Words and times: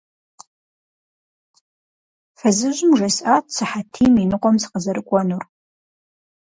Фызыжьым 2.37 2.91
жесӏат 2.99 3.45
сыхьэтийм 3.55 4.13
и 4.23 4.25
ныкъуэм 4.29 4.55
сыкъызэрыкӏуэнур. 4.61 5.43